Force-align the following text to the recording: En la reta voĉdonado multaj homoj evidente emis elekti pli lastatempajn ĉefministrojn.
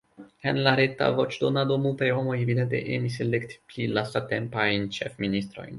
En 0.51 0.59
la 0.67 0.71
reta 0.79 1.09
voĉdonado 1.19 1.77
multaj 1.85 2.09
homoj 2.21 2.39
evidente 2.47 2.83
emis 2.99 3.21
elekti 3.27 3.61
pli 3.71 3.91
lastatempajn 3.99 4.93
ĉefministrojn. 4.99 5.69